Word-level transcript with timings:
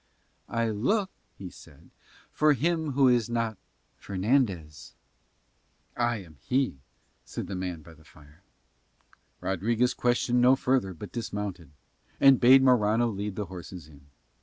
"I 0.49 0.67
look," 0.71 1.11
he 1.37 1.51
said, 1.51 1.91
"for 2.31 2.53
him 2.53 2.93
who 2.93 3.07
is 3.07 3.29
not 3.29 3.59
Fernandez." 3.97 4.95
"I 5.95 6.23
am 6.23 6.37
he," 6.41 6.79
said 7.23 7.45
the 7.45 7.53
man 7.53 7.83
by 7.83 7.93
the 7.93 8.03
fire. 8.03 8.41
Rodriguez 9.41 9.93
questioned 9.93 10.41
no 10.41 10.55
further 10.55 10.95
but 10.95 11.11
dismounted, 11.11 11.69
and 12.19 12.39
bade 12.39 12.63
Morano 12.63 13.09
lead 13.09 13.35
the 13.35 13.45
horses 13.45 13.87
in. 13.87 14.07